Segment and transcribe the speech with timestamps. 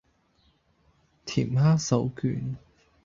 [1.27, 2.55] 甜蝦手卷